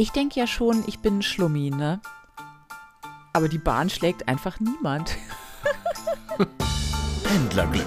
[0.00, 2.00] Ich denke ja schon, ich bin ein Schlummi, ne?
[3.32, 5.16] Aber die Bahn schlägt einfach niemand.
[7.24, 7.84] Pendlerglück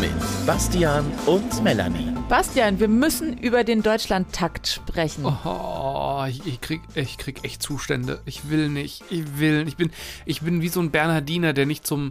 [0.00, 0.10] mit
[0.44, 2.12] Bastian und Melanie.
[2.28, 5.24] Bastian, wir müssen über den Deutschlandtakt sprechen.
[5.24, 8.20] Oh, ich, ich, krieg, ich krieg echt Zustände.
[8.24, 9.04] Ich will nicht.
[9.08, 9.68] Ich will nicht.
[9.68, 9.92] Ich bin,
[10.26, 12.10] ich bin wie so ein Bernhardiner, der nicht zum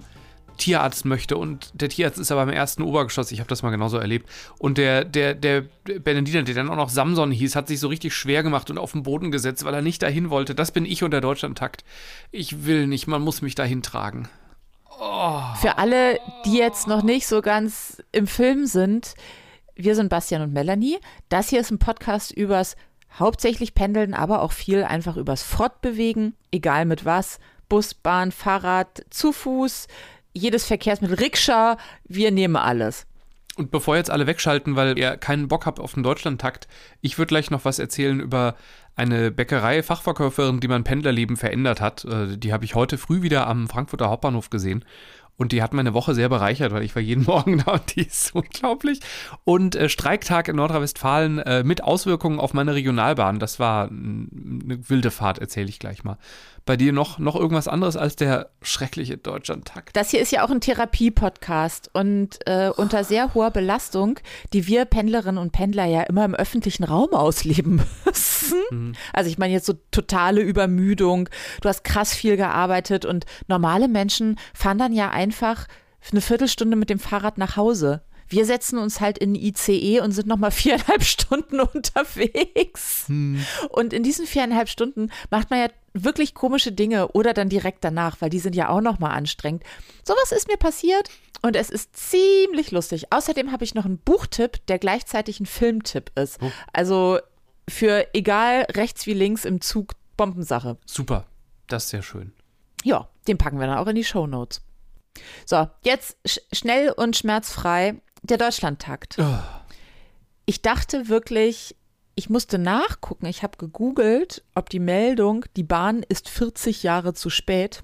[0.60, 3.98] Tierarzt möchte und der Tierarzt ist aber im ersten Obergeschoss, ich habe das mal genauso
[3.98, 4.30] erlebt.
[4.60, 8.14] Und der, der, der Benediner, der dann auch noch Samson hieß, hat sich so richtig
[8.14, 10.54] schwer gemacht und auf den Boden gesetzt, weil er nicht dahin wollte.
[10.54, 11.84] Das bin ich und der Deutschlandtakt.
[12.32, 14.30] Ich will nicht, man muss mich dahin tragen.
[15.02, 15.42] Oh.
[15.60, 19.16] Für alle, die jetzt noch nicht so ganz im Film sind,
[19.76, 20.98] wir sind Bastian und Melanie.
[21.30, 22.76] Das hier ist ein Podcast übers
[23.18, 27.40] hauptsächlich Pendeln, aber auch viel einfach übers Fortbewegen, egal mit was.
[27.70, 29.88] Bus, Bahn, Fahrrad, zu Fuß,
[30.34, 33.06] jedes Verkehrsmittel, Rikscha, wir nehmen alles.
[33.60, 36.68] Und bevor jetzt alle wegschalten, weil ihr keinen Bock habt auf den Deutschlandtakt,
[37.02, 38.56] ich würde gleich noch was erzählen über
[38.96, 42.06] eine Bäckerei-Fachverkäuferin, die mein Pendlerleben verändert hat.
[42.06, 44.86] Äh, die habe ich heute früh wieder am Frankfurter Hauptbahnhof gesehen.
[45.40, 48.02] Und die hat meine Woche sehr bereichert, weil ich war jeden Morgen da und die
[48.02, 49.00] ist unglaublich.
[49.46, 53.40] Und äh, Streiktag in Nordrhein-Westfalen äh, mit Auswirkungen auf meine Regionalbahn.
[53.40, 56.18] Das war eine wilde Fahrt, erzähle ich gleich mal
[56.70, 59.96] bei dir noch, noch irgendwas anderes als der schreckliche Deutschlandtakt?
[59.96, 64.20] Das hier ist ja auch ein Therapie-Podcast und äh, unter sehr hoher Belastung,
[64.54, 68.62] die wir Pendlerinnen und Pendler ja immer im öffentlichen Raum ausleben müssen.
[68.70, 68.94] Mhm.
[69.14, 71.28] Also ich meine jetzt so totale Übermüdung.
[71.62, 75.68] Du hast krass viel gearbeitet und normale Menschen fahren dann ja einfach
[76.12, 78.02] eine Viertelstunde mit dem Fahrrad nach Hause.
[78.28, 83.04] Wir setzen uns halt in ICE und sind nochmal viereinhalb Stunden unterwegs.
[83.08, 83.46] Hm.
[83.70, 88.18] Und in diesen viereinhalb Stunden macht man ja wirklich komische Dinge oder dann direkt danach,
[88.22, 89.64] weil die sind ja auch nochmal anstrengend.
[90.04, 91.12] Sowas ist mir passiert
[91.44, 93.12] und es ist ziemlich lustig.
[93.12, 96.40] Außerdem habe ich noch einen Buchtipp, der gleichzeitig ein Filmtipp ist.
[96.42, 96.52] Oh.
[96.74, 97.20] Also
[97.68, 100.78] für egal rechts wie links im Zug Bombensache.
[100.88, 101.26] Super,
[101.68, 102.34] das ist sehr schön.
[102.84, 104.62] Ja, den packen wir dann auch in die Show Notes.
[105.46, 109.18] So, jetzt sch schnell und schmerzfrei der Deutschlandtakt.
[109.20, 109.40] Oh.
[110.46, 111.76] Ich dachte wirklich,
[112.16, 113.28] ich musste nachgucken.
[113.28, 117.84] Ich habe gegoogelt, ob die Meldung, die Bahn ist 40 Jahre zu spät,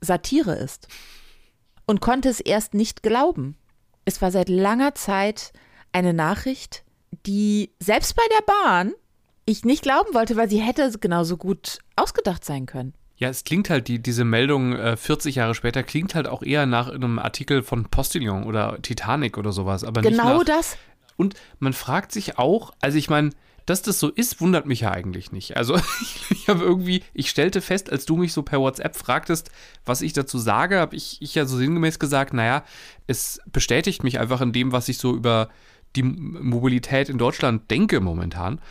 [0.00, 0.88] Satire ist.
[1.86, 3.56] Und konnte es erst nicht glauben.
[4.04, 5.52] Es war seit langer Zeit
[5.92, 6.84] eine Nachricht,
[7.26, 8.94] die selbst bei der Bahn
[9.44, 12.94] ich nicht glauben wollte, weil sie hätte genauso gut ausgedacht sein können.
[13.20, 16.64] Ja, es klingt halt, die, diese Meldung äh, 40 Jahre später klingt halt auch eher
[16.64, 19.84] nach einem Artikel von Postillon oder Titanic oder sowas.
[19.84, 20.78] Aber genau nach, das.
[21.16, 23.30] Und man fragt sich auch, also ich meine,
[23.66, 25.58] dass das so ist, wundert mich ja eigentlich nicht.
[25.58, 29.50] Also ich, ich habe irgendwie, ich stellte fest, als du mich so per WhatsApp fragtest,
[29.84, 32.64] was ich dazu sage, habe ich, ich ja so sinngemäß gesagt, naja,
[33.06, 35.50] es bestätigt mich einfach in dem, was ich so über
[35.94, 38.62] die Mobilität in Deutschland denke momentan.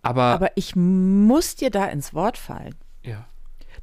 [0.00, 2.74] Aber, Aber ich muss dir da ins Wort fallen.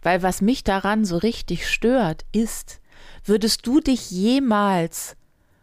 [0.02, 2.82] Weil was mich daran so richtig stört, ist,
[3.26, 5.16] würdest du dich jemals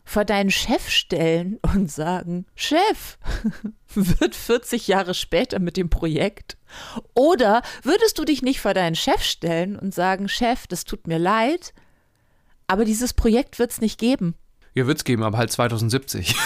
[0.05, 3.19] vor deinen Chef stellen und sagen, Chef,
[3.95, 6.57] wird 40 Jahre später mit dem Projekt?
[7.15, 11.19] Oder würdest du dich nicht vor deinen Chef stellen und sagen, Chef, das tut mir
[11.19, 11.75] leid,
[12.69, 14.35] aber dieses Projekt wird es nicht geben?
[14.75, 16.37] Ja, wird es geben, aber halt 2070.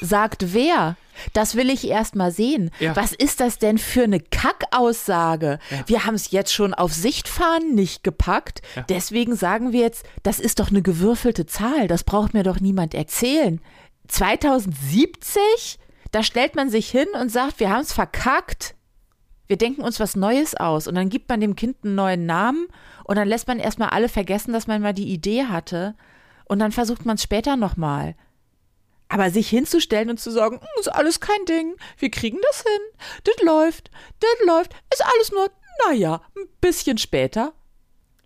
[0.00, 0.96] Sagt wer?
[1.32, 2.70] Das will ich erst mal sehen.
[2.78, 2.96] Ja.
[2.96, 5.58] Was ist das denn für eine Kackaussage?
[5.70, 5.84] Ja.
[5.86, 8.62] Wir haben es jetzt schon auf Sichtfahren nicht gepackt.
[8.74, 8.82] Ja.
[8.82, 11.88] Deswegen sagen wir jetzt, das ist doch eine gewürfelte Zahl.
[11.88, 13.60] Das braucht mir doch niemand erzählen.
[14.08, 15.78] 2070?
[16.12, 18.74] Da stellt man sich hin und sagt, wir haben es verkackt.
[19.46, 20.88] Wir denken uns was Neues aus.
[20.88, 22.66] Und dann gibt man dem Kind einen neuen Namen
[23.04, 25.94] und dann lässt man erstmal alle vergessen, dass man mal die Idee hatte.
[26.46, 28.14] Und dann versucht man es später nochmal.
[29.08, 33.00] Aber sich hinzustellen und zu sagen, hm, ist alles kein Ding, wir kriegen das hin,
[33.24, 33.90] das läuft,
[34.20, 35.50] das läuft, ist alles nur,
[35.86, 37.52] naja, ein bisschen später.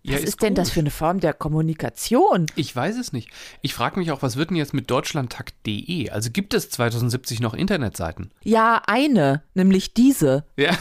[0.03, 2.47] Was ja, ist, ist denn das für eine Form der Kommunikation?
[2.55, 3.29] Ich weiß es nicht.
[3.61, 6.09] Ich frage mich auch, was wird denn jetzt mit deutschlandtakt.de?
[6.09, 8.31] Also gibt es 2070 noch Internetseiten?
[8.41, 10.45] Ja, eine, nämlich diese.
[10.57, 10.75] Ja.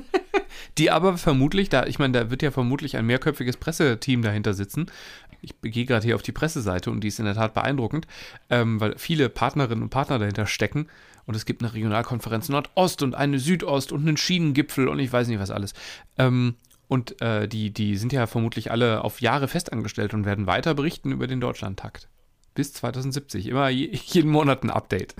[0.78, 4.90] Die aber vermutlich, da, ich meine, da wird ja vermutlich ein mehrköpfiges Presseteam dahinter sitzen,
[5.46, 8.06] ich gehe gerade hier auf die Presseseite und die ist in der Tat beeindruckend,
[8.50, 10.88] ähm, weil viele Partnerinnen und Partner dahinter stecken.
[11.26, 15.26] Und es gibt eine Regionalkonferenz Nordost und eine Südost und einen Schienengipfel und ich weiß
[15.28, 15.74] nicht was alles.
[16.18, 16.54] Ähm,
[16.88, 21.10] und äh, die, die sind ja vermutlich alle auf Jahre festangestellt und werden weiter berichten
[21.10, 22.08] über den Deutschlandtakt.
[22.54, 23.48] Bis 2070.
[23.48, 25.16] Immer je, jeden Monat ein Update.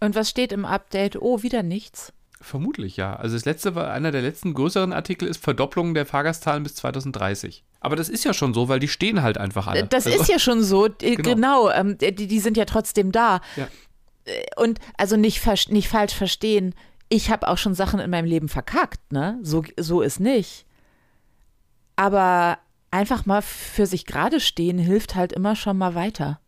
[0.00, 1.16] Und was steht im Update?
[1.16, 2.12] Oh, wieder nichts.
[2.40, 3.16] Vermutlich ja.
[3.16, 7.64] Also das letzte war einer der letzten größeren Artikel ist Verdopplung der Fahrgastzahlen bis 2030.
[7.84, 9.84] Aber das ist ja schon so, weil die stehen halt einfach alle.
[9.84, 11.22] Das also, ist ja schon so, genau.
[11.22, 13.42] genau ähm, die, die, sind ja trotzdem da.
[13.56, 13.68] Ja.
[14.24, 16.74] Äh, und also nicht, nicht falsch verstehen.
[17.10, 19.38] ich habe auch schon Sachen in meinem Leben verkackt, ne?
[19.42, 20.64] So, so ist nicht.
[21.94, 22.56] Aber
[22.90, 26.40] einfach mal für sich gerade stehen hilft halt immer schon mal weiter.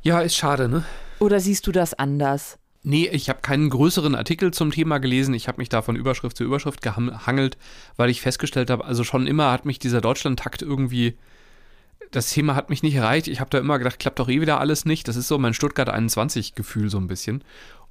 [0.00, 0.82] Ja, ist schade, ne?
[1.18, 2.58] Oder siehst du das anders?
[2.82, 5.34] Nee, ich habe keinen größeren Artikel zum Thema gelesen.
[5.34, 7.58] Ich habe mich da von Überschrift zu Überschrift gehangelt,
[7.96, 11.18] weil ich festgestellt habe, also schon immer hat mich dieser Deutschland-Takt irgendwie,
[12.10, 13.28] das Thema hat mich nicht erreicht.
[13.28, 15.08] Ich habe da immer gedacht, klappt doch eh wieder alles nicht.
[15.08, 17.44] Das ist so mein Stuttgart 21-Gefühl so ein bisschen.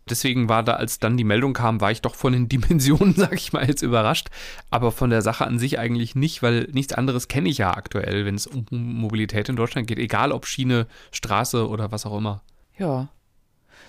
[0.10, 3.36] Deswegen war da, als dann die Meldung kam, war ich doch von den Dimensionen, sag
[3.36, 4.30] ich mal, jetzt überrascht.
[4.72, 8.26] Aber von der Sache an sich eigentlich nicht, weil nichts anderes kenne ich ja aktuell,
[8.26, 10.00] wenn es um Mobilität in Deutschland geht.
[10.00, 12.42] Egal ob Schiene, Straße oder was auch immer.
[12.78, 13.10] Ja.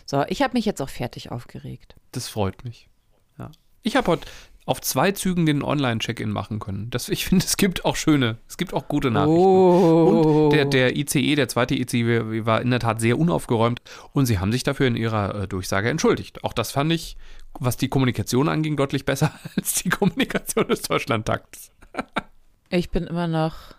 [0.06, 1.94] So, ich habe mich jetzt auch fertig aufgeregt.
[2.12, 2.88] Das freut mich.
[3.38, 3.50] Ja.
[3.82, 4.26] Ich habe heute
[4.67, 6.91] auf zwei Zügen den Online-Check-In machen können.
[6.91, 9.37] Das, ich finde, es gibt auch schöne, es gibt auch gute Nachrichten.
[9.37, 10.44] Oh.
[10.44, 13.81] Und der, der ICE, der zweite ICE, war in der Tat sehr unaufgeräumt
[14.12, 16.44] und sie haben sich dafür in ihrer äh, Durchsage entschuldigt.
[16.44, 17.17] Auch das fand ich,
[17.58, 21.73] was die Kommunikation anging, deutlich besser als die Kommunikation des Deutschlandtakts.
[22.69, 23.75] ich bin immer noch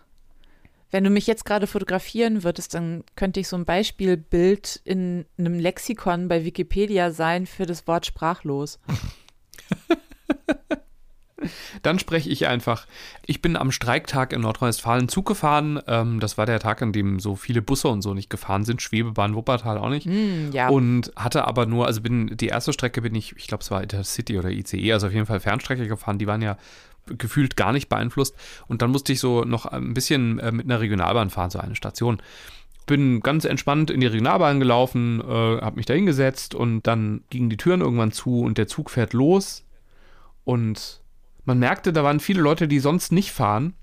[0.92, 5.58] wenn du mich jetzt gerade fotografieren würdest, dann könnte ich so ein Beispielbild in einem
[5.58, 8.78] Lexikon bei Wikipedia sein für das Wort sprachlos.
[11.82, 12.86] Dann spreche ich einfach.
[13.26, 15.80] Ich bin am Streiktag in Nordrhein-Westfalen Zug gefahren.
[15.88, 18.80] Ähm, das war der Tag, an dem so viele Busse und so nicht gefahren sind.
[18.80, 20.06] Schwebebahn Wuppertal auch nicht.
[20.06, 20.68] Mm, ja.
[20.68, 23.82] Und hatte aber nur, also bin die erste Strecke bin ich, ich glaube, es war
[23.82, 26.18] Intercity oder ICE, also auf jeden Fall Fernstrecke gefahren.
[26.18, 26.56] Die waren ja
[27.06, 28.36] gefühlt gar nicht beeinflusst.
[28.68, 31.74] Und dann musste ich so noch ein bisschen äh, mit einer Regionalbahn fahren, so eine
[31.74, 32.20] Station.
[32.86, 37.50] Bin ganz entspannt in die Regionalbahn gelaufen, äh, habe mich da hingesetzt und dann gingen
[37.50, 39.64] die Türen irgendwann zu und der Zug fährt los.
[40.44, 41.00] Und
[41.44, 43.74] man merkte, da waren viele Leute, die sonst nicht fahren.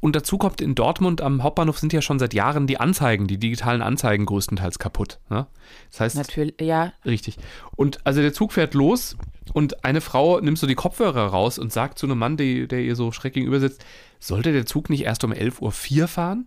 [0.00, 3.38] Und dazu kommt in Dortmund am Hauptbahnhof sind ja schon seit Jahren die Anzeigen, die
[3.38, 5.20] digitalen Anzeigen größtenteils kaputt.
[5.28, 5.46] Ne?
[5.90, 6.16] Das heißt.
[6.16, 6.92] Natürlich, ja.
[7.04, 7.36] Richtig.
[7.76, 9.16] Und also der Zug fährt los
[9.52, 12.80] und eine Frau nimmt so die Kopfhörer raus und sagt zu einem Mann, die, der
[12.80, 13.84] ihr so schreck gegenüber sitzt,
[14.18, 16.46] sollte der Zug nicht erst um 11.04 Uhr fahren?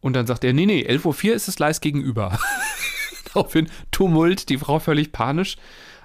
[0.00, 2.38] Und dann sagt er, nee, nee, 11.04 Uhr ist das Gleis gegenüber.
[3.34, 5.56] Daraufhin Tumult, die Frau völlig panisch.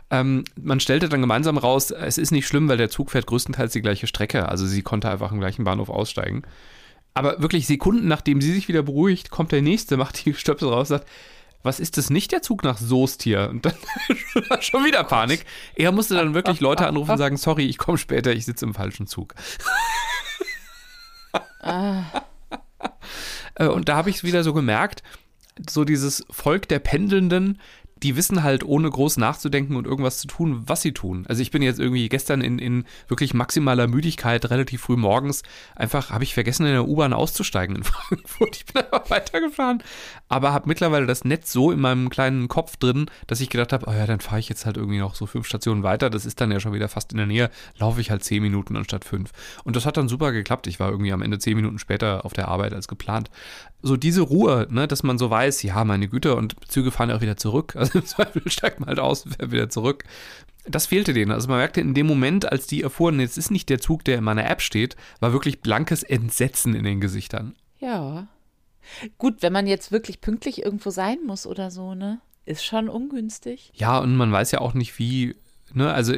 [0.10, 3.74] Ähm, man stellte dann gemeinsam raus, es ist nicht schlimm, weil der Zug fährt größtenteils
[3.74, 4.48] die gleiche Strecke.
[4.48, 6.44] Also sie konnte einfach im gleichen Bahnhof aussteigen.
[7.14, 10.92] Aber wirklich Sekunden nachdem sie sich wieder beruhigt, kommt der nächste, macht die Stöpsel raus
[10.92, 11.10] und sagt,
[11.64, 13.50] was ist das nicht der Zug nach Soest hier?
[13.50, 13.74] Und dann
[14.62, 15.46] schon wieder Panik.
[15.76, 18.74] Er musste dann wirklich Leute anrufen und sagen, sorry, ich komme später, ich sitze im
[18.74, 19.34] falschen Zug.
[21.62, 22.04] ah.
[23.58, 25.02] Und da habe ich es wieder so gemerkt,
[25.68, 27.60] so dieses Volk der Pendelnden,
[28.04, 31.26] die wissen halt, ohne groß nachzudenken und irgendwas zu tun, was sie tun.
[31.28, 35.44] Also ich bin jetzt irgendwie gestern in, in wirklich maximaler Müdigkeit, relativ früh morgens,
[35.76, 38.58] einfach habe ich vergessen, in der U-Bahn auszusteigen in Frankfurt.
[38.58, 39.84] Ich bin einfach weitergefahren,
[40.30, 43.86] aber habe mittlerweile das Netz so in meinem kleinen Kopf drin, dass ich gedacht habe,
[43.88, 46.10] oh ja, dann fahre ich jetzt halt irgendwie noch so fünf Stationen weiter.
[46.10, 48.76] Das ist dann ja schon wieder fast in der Nähe, laufe ich halt zehn Minuten
[48.76, 49.32] anstatt fünf.
[49.64, 50.68] Und das hat dann super geklappt.
[50.68, 53.30] Ich war irgendwie am Ende zehn Minuten später auf der Arbeit als geplant.
[53.82, 57.18] So diese Ruhe, ne, dass man so weiß, ja, meine Güte, und Züge fahren ja
[57.18, 57.76] auch wieder zurück.
[57.76, 60.04] Also im Zweifel steigt man halt aus und fährt wieder zurück.
[60.66, 61.32] Das fehlte denen.
[61.32, 64.18] Also man merkte in dem Moment, als die erfuhren, jetzt ist nicht der Zug, der
[64.18, 67.56] in meiner App steht, war wirklich blankes Entsetzen in den Gesichtern.
[67.80, 68.28] Ja.
[69.18, 72.20] Gut, wenn man jetzt wirklich pünktlich irgendwo sein muss oder so, ne?
[72.46, 73.72] Ist schon ungünstig.
[73.76, 75.36] Ja, und man weiß ja auch nicht, wie
[75.74, 76.14] Ne, also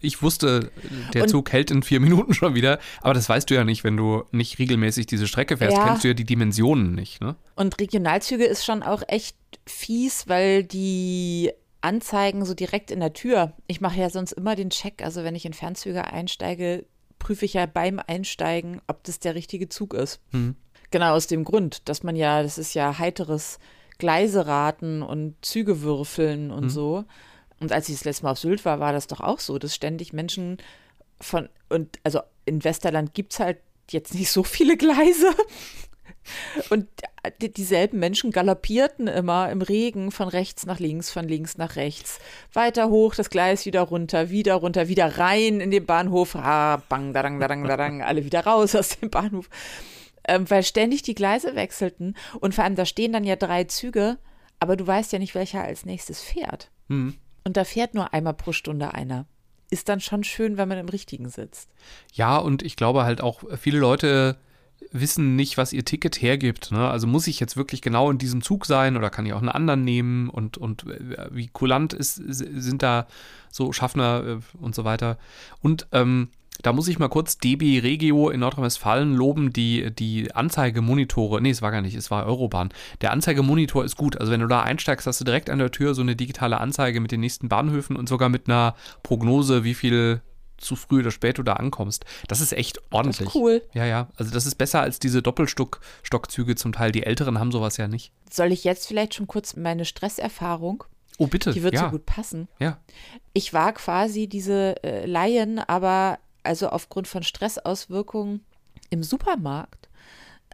[0.00, 0.70] ich wusste,
[1.12, 3.84] der und Zug hält in vier Minuten schon wieder, aber das weißt du ja nicht,
[3.84, 5.86] wenn du nicht regelmäßig diese Strecke fährst, ja.
[5.86, 7.20] kennst du ja die Dimensionen nicht.
[7.20, 7.36] Ne?
[7.56, 9.36] Und Regionalzüge ist schon auch echt
[9.66, 13.52] fies, weil die Anzeigen so direkt in der Tür.
[13.66, 16.86] Ich mache ja sonst immer den Check, also wenn ich in Fernzüge einsteige,
[17.18, 20.20] prüfe ich ja beim Einsteigen, ob das der richtige Zug ist.
[20.32, 20.56] Hm.
[20.90, 23.58] Genau aus dem Grund, dass man ja, das ist ja heiteres
[23.98, 26.70] Gleiseraten und Züge würfeln und hm.
[26.70, 27.04] so.
[27.60, 29.74] Und als ich das letzte Mal auf Sylt war, war das doch auch so, dass
[29.74, 30.58] ständig Menschen
[31.20, 33.58] von, und also in Westerland gibt es halt
[33.90, 35.34] jetzt nicht so viele Gleise.
[36.70, 36.88] Und
[37.40, 42.18] dieselben Menschen galoppierten immer im Regen von rechts nach links, von links nach rechts.
[42.52, 46.34] Weiter hoch, das Gleis wieder runter, wieder runter, wieder rein in den Bahnhof.
[46.36, 49.48] Ah, bang, darang, darang, darang, alle wieder raus aus dem Bahnhof.
[50.26, 52.16] Ähm, weil ständig die Gleise wechselten.
[52.40, 54.18] Und vor allem, da stehen dann ja drei Züge,
[54.58, 56.70] aber du weißt ja nicht, welcher als nächstes fährt.
[56.88, 57.14] Hm.
[57.46, 59.24] Und da fährt nur einmal pro Stunde einer.
[59.70, 61.70] Ist dann schon schön, wenn man im Richtigen sitzt.
[62.12, 64.36] Ja, und ich glaube halt auch, viele Leute
[64.90, 66.72] wissen nicht, was ihr Ticket hergibt.
[66.72, 66.90] Ne?
[66.90, 69.48] Also muss ich jetzt wirklich genau in diesem Zug sein oder kann ich auch einen
[69.48, 73.06] anderen nehmen und, und äh, wie kulant ist, sind da
[73.52, 75.16] so Schaffner äh, und so weiter.
[75.62, 76.30] Und ähm,
[76.62, 81.62] Da muss ich mal kurz DB Regio in Nordrhein-Westfalen loben, die, die Anzeigemonitore, nee, es
[81.62, 82.70] war gar nicht, es war Eurobahn.
[83.00, 84.18] Der Anzeigemonitor ist gut.
[84.18, 87.00] Also wenn du da einsteigst, hast du direkt an der Tür so eine digitale Anzeige
[87.00, 90.20] mit den nächsten Bahnhöfen und sogar mit einer Prognose, wie viel
[90.58, 92.04] zu früh oder spät du da ankommst.
[92.28, 93.26] Das ist echt ordentlich.
[93.26, 93.62] Das ist cool.
[93.74, 94.08] Ja, ja.
[94.16, 96.92] Also das ist besser als diese Doppelstockzüge zum Teil.
[96.92, 98.12] Die Älteren haben sowas ja nicht.
[98.30, 100.84] Soll ich jetzt vielleicht schon kurz meine Stresserfahrung?
[101.18, 101.52] Oh, bitte.
[101.52, 101.84] Die wird ja.
[101.84, 102.48] so gut passen.
[102.58, 102.78] Ja.
[103.32, 108.44] Ich war quasi diese äh, Laien, aber also aufgrund von Stressauswirkungen
[108.90, 109.88] im Supermarkt.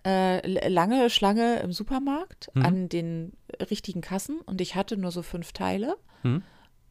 [0.04, 2.66] Äh, lange Schlange im Supermarkt Mhm.
[2.66, 3.32] an den
[3.70, 5.96] richtigen Kassen und ich hatte nur so fünf Teile.
[6.24, 6.42] Mhm.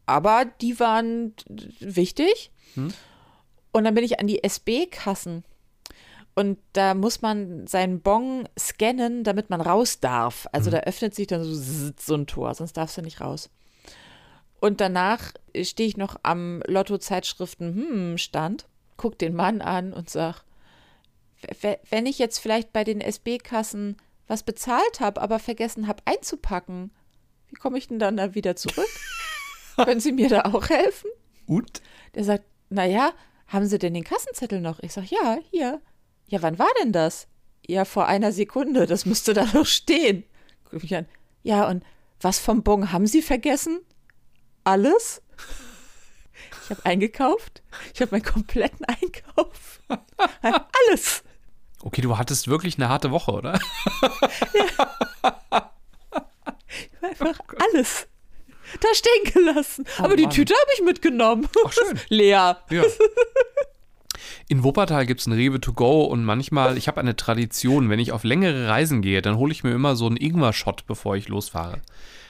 [0.05, 1.33] Aber die waren
[1.79, 2.51] wichtig.
[2.75, 2.93] Mhm.
[3.73, 5.43] Und dann bin ich an die SB-Kassen.
[6.35, 10.47] Und da muss man seinen Bon scannen, damit man raus darf.
[10.53, 10.75] Also Mhm.
[10.75, 13.49] da öffnet sich dann so, so ein Tor, sonst darfst du nicht raus.
[14.61, 18.67] Und danach stehe ich noch am Lotto-Zeitschriften-Stand,
[19.01, 20.43] guck den Mann an und sag,
[21.41, 26.03] "W- w- wenn ich jetzt vielleicht bei den SB-Kassen was bezahlt habe, aber vergessen habe
[26.05, 26.91] einzupacken,
[27.49, 28.87] wie komme ich denn dann da wieder zurück?
[29.75, 31.09] Können Sie mir da auch helfen?
[31.47, 31.81] Und?
[32.15, 33.11] Der sagt, naja,
[33.47, 34.79] haben Sie denn den Kassenzettel noch?
[34.81, 35.81] Ich sag, ja, hier.
[36.27, 37.27] Ja, wann war denn das?
[37.67, 40.23] Ja, vor einer Sekunde, das müsste da noch stehen.
[40.69, 41.07] Guck mich an.
[41.43, 41.83] Ja, und
[42.21, 43.79] was vom Bon haben Sie vergessen?
[44.63, 45.21] Alles?
[46.63, 47.61] Ich habe eingekauft.
[47.93, 49.81] Ich habe meinen kompletten Einkauf.
[50.87, 51.23] Alles.
[51.83, 53.53] Okay, du hattest wirklich eine harte Woche, oder?
[57.01, 57.39] Einfach
[57.73, 58.07] alles.
[58.79, 59.85] Da stehen gelassen.
[59.97, 60.31] Aber die Mann.
[60.31, 61.49] Tüte habe ich mitgenommen.
[61.65, 61.99] Ach, schön.
[62.09, 62.61] Leer.
[62.69, 62.83] Ja.
[64.47, 67.99] In Wuppertal gibt es ein Rewe to go und manchmal, ich habe eine Tradition, wenn
[67.99, 71.27] ich auf längere Reisen gehe, dann hole ich mir immer so einen Ingwer-Shot, bevor ich
[71.27, 71.81] losfahre.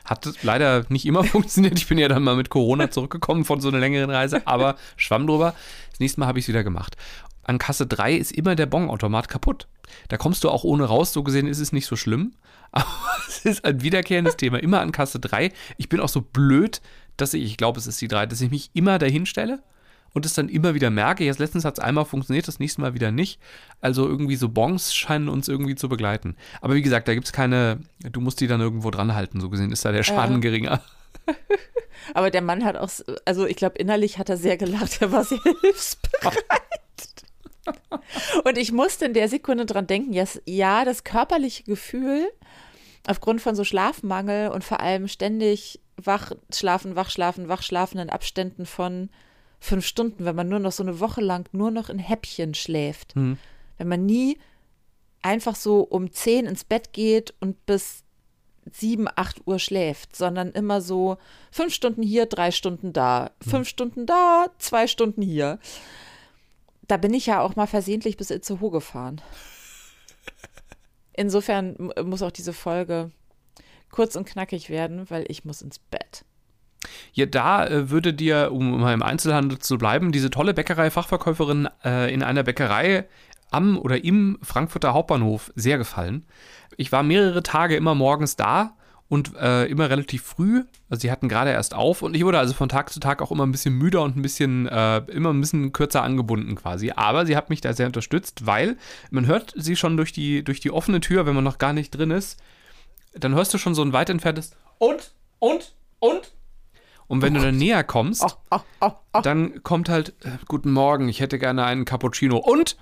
[0.05, 1.77] Hat leider nicht immer funktioniert.
[1.77, 5.27] Ich bin ja dann mal mit Corona zurückgekommen von so einer längeren Reise, aber schwamm
[5.27, 5.53] drüber.
[5.91, 6.95] Das nächste Mal habe ich es wieder gemacht.
[7.43, 9.67] An Kasse 3 ist immer der Bonautomat kaputt.
[10.07, 12.33] Da kommst du auch ohne raus, so gesehen ist es nicht so schlimm.
[12.71, 12.87] Aber
[13.27, 14.57] es ist ein wiederkehrendes Thema.
[14.57, 15.51] Immer an Kasse 3.
[15.77, 16.81] Ich bin auch so blöd,
[17.17, 19.61] dass ich, ich glaube, es ist die 3, dass ich mich immer dahin stelle
[20.13, 21.23] und es dann immer wieder merke.
[21.23, 23.39] Jetzt letztens hat es einmal funktioniert, das nächste Mal wieder nicht.
[23.79, 26.35] Also irgendwie so Bons scheinen uns irgendwie zu begleiten.
[26.61, 29.49] Aber wie gesagt, da gibt es keine, du musst die dann irgendwo dran halten, so
[29.49, 30.39] gesehen ist da der Schaden Ja.
[30.41, 30.81] geringer.
[32.13, 32.89] Aber der Mann hat auch,
[33.25, 36.43] also ich glaube, innerlich hat er sehr gelacht, er war sehr hilfsbereit.
[38.43, 42.27] Und ich musste in der Sekunde dran denken, yes, ja, das körperliche Gefühl
[43.07, 48.09] aufgrund von so Schlafmangel und vor allem ständig wach schlafen, wach schlafen, wach schlafen in
[48.09, 49.09] Abständen von
[49.61, 53.15] fünf Stunden, wenn man nur noch so eine Woche lang nur noch in Häppchen schläft.
[53.15, 53.37] Hm.
[53.77, 54.37] Wenn man nie
[55.21, 58.03] einfach so um zehn ins Bett geht und bis
[58.71, 61.17] sieben, acht Uhr schläft, sondern immer so
[61.51, 65.59] fünf Stunden hier, drei Stunden da, fünf Stunden da, zwei Stunden hier.
[66.87, 69.21] Da bin ich ja auch mal versehentlich bis Itzehoe gefahren.
[71.13, 73.11] Insofern muss auch diese Folge
[73.91, 76.25] kurz und knackig werden, weil ich muss ins Bett.
[77.13, 82.13] Ja, da äh, würde dir, um mal im Einzelhandel zu bleiben, diese tolle Bäckerei-Fachverkäuferin äh,
[82.13, 83.05] in einer Bäckerei
[83.51, 86.25] am oder im Frankfurter Hauptbahnhof sehr gefallen.
[86.77, 88.75] Ich war mehrere Tage immer morgens da
[89.11, 90.63] und äh, immer relativ früh.
[90.89, 93.29] Also sie hatten gerade erst auf und ich wurde also von Tag zu Tag auch
[93.29, 96.93] immer ein bisschen müder und ein bisschen, äh, immer ein bisschen kürzer angebunden quasi.
[96.95, 98.77] Aber sie hat mich da sehr unterstützt, weil
[99.09, 101.91] man hört sie schon durch die, durch die offene Tür, wenn man noch gar nicht
[101.91, 102.39] drin ist.
[103.13, 106.31] Dann hörst du schon so ein weit entferntes und, und, und.
[107.11, 108.37] Und wenn du dann näher kommst,
[109.11, 112.77] dann kommt halt, äh, guten Morgen, ich hätte gerne einen Cappuccino und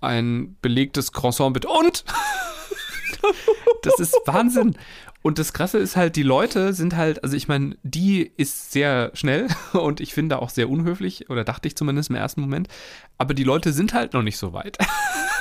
[0.00, 2.04] ein belegtes Croissant bitte und.
[3.82, 4.76] das ist Wahnsinn.
[5.22, 9.10] Und das Krasse ist halt, die Leute sind halt, also ich meine, die ist sehr
[9.14, 12.68] schnell und ich finde auch sehr unhöflich, oder dachte ich zumindest im ersten Moment,
[13.18, 14.78] aber die Leute sind halt noch nicht so weit.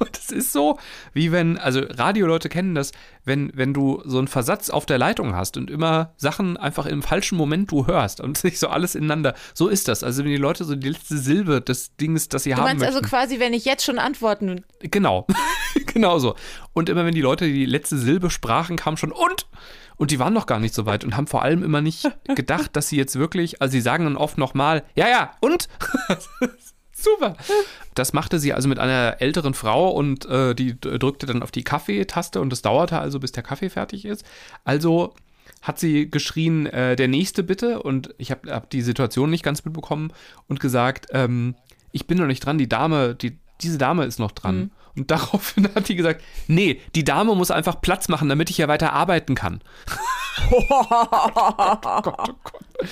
[0.00, 0.78] Und es ist so,
[1.12, 2.92] wie wenn, also Radioleute kennen das,
[3.24, 7.02] wenn, wenn du so einen Versatz auf der Leitung hast und immer Sachen einfach im
[7.02, 9.34] falschen Moment du hörst und sich so alles ineinander.
[9.54, 10.02] So ist das.
[10.02, 12.80] Also wenn die Leute so die letzte Silbe des Dings, das sie Du haben meinst
[12.80, 12.96] möchten.
[12.96, 15.26] also quasi, wenn ich jetzt schon antworten Genau.
[15.86, 16.34] genau so.
[16.72, 19.46] Und immer wenn die Leute die letzte Silbe sprachen, kam schon und.
[19.96, 22.74] Und die waren noch gar nicht so weit und haben vor allem immer nicht gedacht,
[22.74, 25.68] dass sie jetzt wirklich, also sie sagen dann oft nochmal, ja, ja, und?
[27.00, 27.36] Super.
[27.94, 31.64] Das machte sie also mit einer älteren Frau und äh, die drückte dann auf die
[31.64, 34.24] Kaffeetaste und es dauerte also, bis der Kaffee fertig ist.
[34.64, 35.14] Also
[35.62, 39.64] hat sie geschrien, äh, der nächste bitte und ich habe hab die Situation nicht ganz
[39.64, 40.12] mitbekommen
[40.48, 41.54] und gesagt, ähm,
[41.92, 44.70] ich bin noch nicht dran, die Dame, die, diese Dame ist noch dran.
[44.96, 48.68] Und daraufhin hat die gesagt, nee, die Dame muss einfach Platz machen, damit ich ja
[48.68, 49.60] weiter arbeiten kann.
[50.50, 52.88] oh Gott, oh Gott.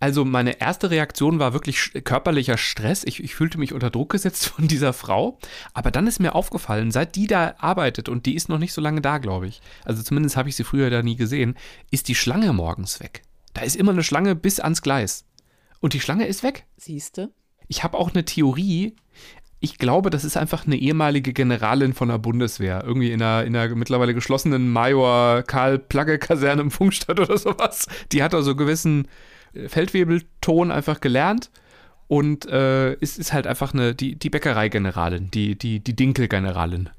[0.00, 3.04] Also meine erste Reaktion war wirklich körperlicher Stress.
[3.04, 5.38] Ich, ich, fühlte mich unter Druck gesetzt von dieser Frau.
[5.74, 8.80] Aber dann ist mir aufgefallen, seit die da arbeitet, und die ist noch nicht so
[8.80, 11.54] lange da, glaube ich, also zumindest habe ich sie früher da nie gesehen,
[11.90, 13.22] ist die Schlange morgens weg.
[13.52, 15.26] Da ist immer eine Schlange bis ans Gleis.
[15.80, 16.64] Und die Schlange ist weg.
[16.76, 17.30] Siehste?
[17.68, 18.96] Ich habe auch eine Theorie.
[19.60, 22.82] Ich glaube, das ist einfach eine ehemalige Generalin von der Bundeswehr.
[22.86, 27.86] Irgendwie in einer, in einer mittlerweile geschlossenen Major Karl Plagge Kaserne im Funkstadt oder sowas.
[28.12, 29.06] Die hat also gewissen
[29.66, 31.50] Feldwebelton einfach gelernt
[32.08, 36.90] und äh, ist, ist halt einfach eine, die, die Bäckerei-Generalin, die, die, die Dinkel-Generalin.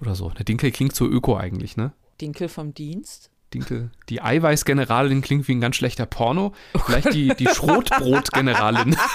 [0.00, 0.28] Oder so.
[0.28, 1.92] Eine Dinkel klingt so öko eigentlich, ne?
[2.20, 3.30] Dinkel vom Dienst?
[3.54, 3.90] Dinkel.
[4.08, 6.52] Die Eiweiß-Generalin klingt wie ein ganz schlechter Porno.
[6.74, 8.96] Oh Vielleicht die, die Schrotbrot-Generalin.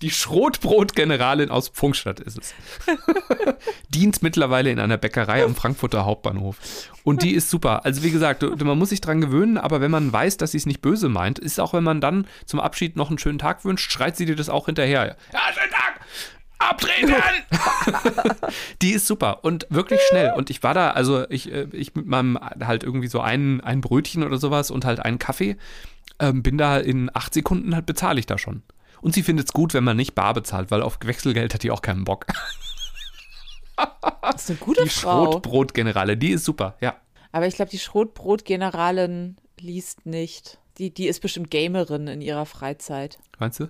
[0.00, 2.54] Die Schrotbrot-Generalin aus Funkstadt ist es.
[3.88, 6.56] Dient mittlerweile in einer Bäckerei am Frankfurter Hauptbahnhof.
[7.02, 7.84] Und die ist super.
[7.84, 10.66] Also wie gesagt, man muss sich dran gewöhnen, aber wenn man weiß, dass sie es
[10.66, 13.90] nicht böse meint, ist auch, wenn man dann zum Abschied noch einen schönen Tag wünscht,
[13.90, 15.16] schreit sie dir das auch hinterher.
[15.32, 16.00] Ja, schönen Tag!
[16.60, 17.14] Abtreten!
[18.82, 20.32] die ist super und wirklich schnell.
[20.36, 23.80] Und ich war da, also ich, äh, ich mit meinem halt irgendwie so ein, ein
[23.80, 25.56] Brötchen oder sowas und halt einen Kaffee,
[26.20, 28.62] ähm, bin da in acht Sekunden halt bezahle ich da schon.
[29.00, 31.70] Und sie findet es gut, wenn man nicht bar bezahlt, weil auf Wechselgeld hat die
[31.70, 32.26] auch keinen Bock.
[34.22, 35.26] Das ist eine gute die Frau.
[35.26, 36.96] Die Schrotbrotgenerale, die ist super, ja.
[37.32, 40.58] Aber ich glaube, die Schrotbrotgeneralin liest nicht.
[40.78, 43.18] Die, die ist bestimmt Gamerin in ihrer Freizeit.
[43.38, 43.68] Meinst du?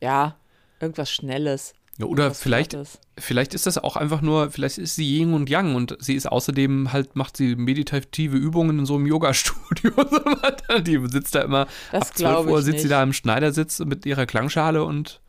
[0.00, 0.36] Ja,
[0.80, 1.74] irgendwas Schnelles.
[1.98, 2.78] Ja, oder vielleicht,
[3.18, 6.26] vielleicht ist das auch einfach nur, vielleicht ist sie Yin und Yang und sie ist
[6.26, 10.80] außerdem halt, macht sie meditative Übungen in so einem Yoga-Studio und so weiter.
[10.80, 12.82] Die sitzt da immer, das ab 12 Uhr sitzt nicht.
[12.82, 15.20] sie da im Schneidersitz mit ihrer Klangschale und,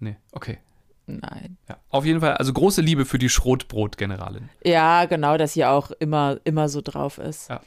[0.00, 0.58] nee, okay.
[1.06, 1.56] Nein.
[1.68, 4.48] Ja, auf jeden Fall, also große Liebe für die Schrotbrot-Generalin.
[4.64, 7.48] Ja, genau, dass sie auch immer, immer so drauf ist.
[7.50, 7.60] Ja.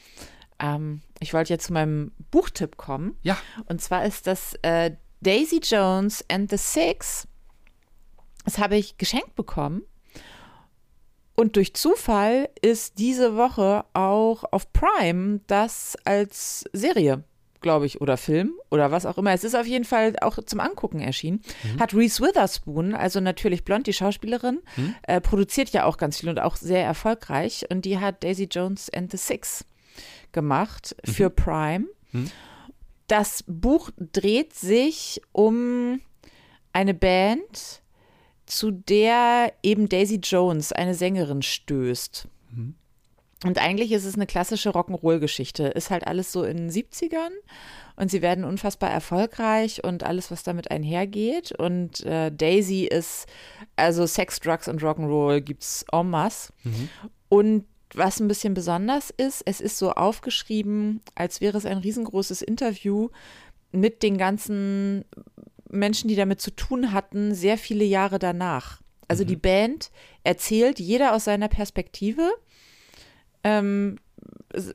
[0.60, 3.16] Ähm, ich wollte jetzt zu meinem Buchtipp kommen.
[3.22, 3.38] Ja.
[3.68, 7.26] Und zwar ist das äh, Daisy Jones and the Six
[8.46, 9.84] das habe ich geschenkt bekommen.
[11.40, 17.24] Und durch Zufall ist diese Woche auch auf Prime das als Serie,
[17.62, 19.32] glaube ich, oder Film oder was auch immer.
[19.32, 21.42] Es ist auf jeden Fall auch zum Angucken erschienen.
[21.64, 21.80] Mhm.
[21.80, 24.96] Hat Reese Witherspoon, also natürlich blond, die Schauspielerin, mhm.
[25.04, 27.66] äh, produziert ja auch ganz viel und auch sehr erfolgreich.
[27.70, 29.64] Und die hat Daisy Jones and the Six
[30.34, 31.12] gemacht mhm.
[31.12, 31.86] für Prime.
[32.12, 32.32] Mhm.
[33.08, 36.02] Das Buch dreht sich um
[36.74, 37.82] eine Band,
[38.50, 42.28] zu der eben Daisy Jones, eine Sängerin, stößt.
[42.52, 42.76] Mhm.
[43.46, 45.68] Und eigentlich ist es eine klassische Rock'n'Roll-Geschichte.
[45.68, 47.30] Ist halt alles so in den 70ern
[47.96, 51.54] und sie werden unfassbar erfolgreich und alles, was damit einhergeht.
[51.54, 53.28] Und äh, Daisy ist,
[53.78, 56.52] also Sex, Drugs und Rock'n'Roll gibt es en masse.
[56.64, 56.90] Mhm.
[57.30, 62.42] Und was ein bisschen besonders ist, es ist so aufgeschrieben, als wäre es ein riesengroßes
[62.42, 63.10] Interview
[63.72, 65.06] mit den ganzen
[65.70, 68.82] Menschen, die damit zu tun hatten, sehr viele Jahre danach.
[69.08, 69.28] Also mhm.
[69.28, 69.92] die Band
[70.24, 72.32] erzählt jeder aus seiner Perspektive
[73.44, 73.98] ähm,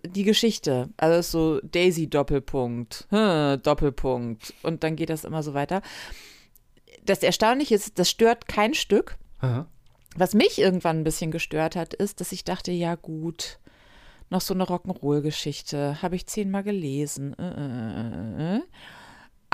[0.04, 0.88] die Geschichte.
[0.96, 5.82] Also so Daisy Doppelpunkt, hm, Doppelpunkt und dann geht das immer so weiter.
[7.04, 9.16] Das Erstaunliche ist, das stört kein Stück.
[9.40, 9.66] Aha.
[10.16, 13.58] Was mich irgendwann ein bisschen gestört hat, ist, dass ich dachte, ja gut,
[14.30, 17.36] noch so eine Rock'n'Roll-Geschichte, habe ich zehnmal gelesen.
[17.38, 18.62] Äh, äh, äh.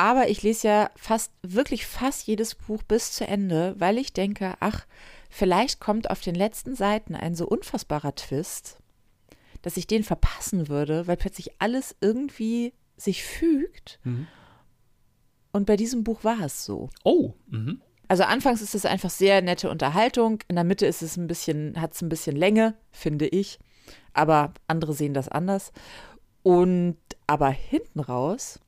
[0.00, 4.54] Aber ich lese ja fast, wirklich fast jedes Buch bis zu Ende, weil ich denke,
[4.58, 4.86] ach,
[5.28, 8.78] vielleicht kommt auf den letzten Seiten ein so unfassbarer Twist,
[9.60, 14.00] dass ich den verpassen würde, weil plötzlich alles irgendwie sich fügt.
[14.04, 14.26] Mhm.
[15.52, 16.88] Und bei diesem Buch war es so.
[17.04, 17.34] Oh.
[17.48, 17.82] Mhm.
[18.08, 20.38] Also anfangs ist es einfach sehr nette Unterhaltung.
[20.48, 23.58] In der Mitte ist es ein bisschen, hat es ein bisschen Länge, finde ich.
[24.14, 25.72] Aber andere sehen das anders.
[26.42, 28.60] Und aber hinten raus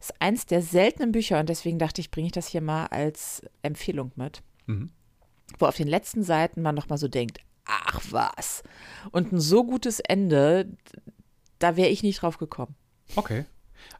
[0.00, 3.42] ist eins der seltenen Bücher und deswegen dachte ich, bringe ich das hier mal als
[3.62, 4.42] Empfehlung mit.
[4.66, 4.90] Mhm.
[5.58, 8.62] Wo auf den letzten Seiten man nochmal so denkt, ach was.
[9.12, 10.68] Und ein so gutes Ende,
[11.58, 12.74] da wäre ich nicht drauf gekommen.
[13.14, 13.44] Okay.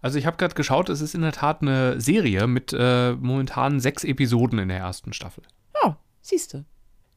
[0.01, 3.81] Also ich habe gerade geschaut, es ist in der Tat eine Serie mit äh, momentan
[3.81, 5.45] sechs Episoden in der ersten Staffel.
[5.83, 6.65] Ja, oh, siehst du.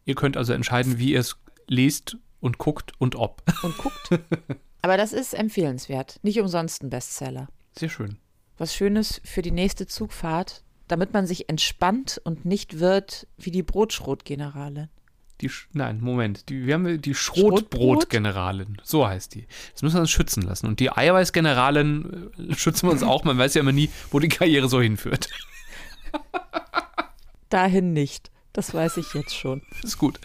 [0.05, 3.43] Ihr könnt also entscheiden, wie ihr es lest und guckt und ob.
[3.63, 4.09] Und guckt.
[4.81, 6.19] Aber das ist empfehlenswert.
[6.23, 7.47] Nicht umsonst ein Bestseller.
[7.77, 8.17] Sehr schön
[8.59, 13.63] was Schönes für die nächste Zugfahrt, damit man sich entspannt und nicht wird wie die
[13.63, 14.89] Brotschrotgeneralin.
[15.41, 16.49] Die, nein, Moment.
[16.49, 18.77] Die, wir haben die Schrotbrotgeneralin.
[18.83, 19.47] So heißt die.
[19.71, 20.67] Das müssen wir uns schützen lassen.
[20.67, 23.23] Und die Eiweißgeneralin äh, schützen wir uns auch.
[23.23, 25.29] Man weiß ja immer nie, wo die Karriere so hinführt.
[27.49, 28.31] Dahin nicht.
[28.51, 29.61] Das weiß ich jetzt schon.
[29.81, 30.19] Ist gut.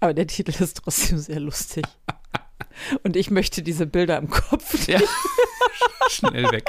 [0.00, 1.86] Aber der Titel ist trotzdem sehr lustig.
[3.02, 4.86] Und ich möchte diese Bilder im Kopf.
[4.86, 5.00] Ja.
[6.08, 6.64] Schnell weg.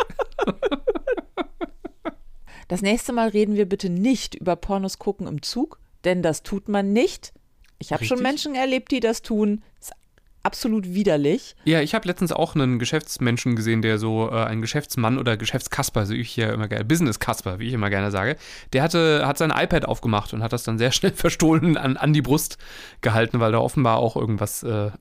[2.67, 6.69] Das nächste Mal reden wir bitte nicht über Pornos gucken im Zug, denn das tut
[6.69, 7.33] man nicht.
[7.79, 9.61] Ich habe schon Menschen erlebt, die das tun.
[9.77, 9.95] Das ist
[10.43, 11.55] absolut widerlich.
[11.65, 16.05] Ja, ich habe letztens auch einen Geschäftsmenschen gesehen, der so äh, ein Geschäftsmann oder Geschäftskasper,
[16.05, 18.37] so ich ja immer gerne, Business Kasper, wie ich immer gerne sage,
[18.73, 22.13] der hatte, hat sein iPad aufgemacht und hat das dann sehr schnell verstohlen an, an
[22.13, 22.57] die Brust
[23.01, 24.91] gehalten, weil da offenbar auch irgendwas äh,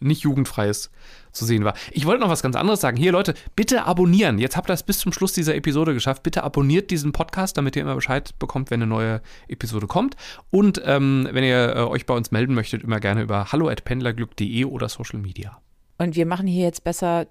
[0.00, 0.90] nicht jugendfreies
[1.32, 1.74] zu sehen war.
[1.92, 2.96] Ich wollte noch was ganz anderes sagen.
[2.96, 4.38] Hier, Leute, bitte abonnieren.
[4.38, 6.22] Jetzt habt ihr das bis zum Schluss dieser Episode geschafft.
[6.22, 10.16] Bitte abonniert diesen Podcast, damit ihr immer Bescheid bekommt, wenn eine neue Episode kommt.
[10.50, 14.88] Und ähm, wenn ihr äh, euch bei uns melden möchtet, immer gerne über hallo@pendlerglück.de oder
[14.88, 15.60] Social Media.
[15.98, 17.26] Und wir machen hier jetzt besser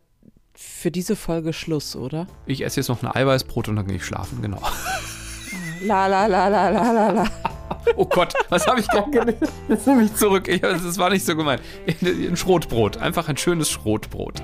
[0.53, 2.27] für diese Folge Schluss, oder?
[2.45, 4.61] Ich esse jetzt noch ein Eiweißbrot und dann gehe ich schlafen, genau.
[5.81, 7.25] La la la la la la la.
[7.95, 9.47] Oh Gott, was habe ich gerade gelesen?
[9.67, 10.47] Jetzt nehme ich zurück.
[10.47, 11.61] Ich, das war nicht so gemeint.
[12.01, 12.97] Ein Schrotbrot.
[12.97, 14.41] Einfach ein schönes Schrotbrot.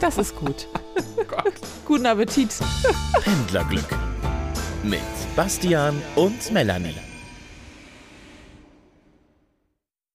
[0.00, 0.66] Das ist gut.
[1.16, 1.54] Oh Gott.
[1.84, 2.50] Guten Appetit.
[3.22, 3.88] Pendlerglück
[4.82, 5.00] mit
[5.34, 6.94] Bastian und Melanie.